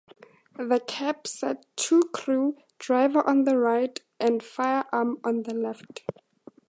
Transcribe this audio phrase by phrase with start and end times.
[0.57, 6.01] The cab sat two crew, driver on the right and fireman on the left.